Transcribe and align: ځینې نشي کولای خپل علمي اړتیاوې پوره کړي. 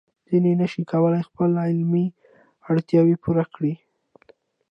ځینې 0.29 0.51
نشي 0.61 0.83
کولای 0.91 1.21
خپل 1.29 1.51
علمي 1.65 2.05
اړتیاوې 2.69 3.15
پوره 3.23 3.45
کړي. 3.53 3.73